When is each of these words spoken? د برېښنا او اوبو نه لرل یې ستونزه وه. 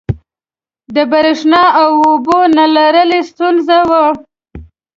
د 0.95 0.97
برېښنا 1.11 1.63
او 1.81 1.91
اوبو 2.09 2.37
نه 2.57 2.65
لرل 2.75 3.09
یې 3.17 3.21
ستونزه 3.31 3.77
وه. 3.89 4.03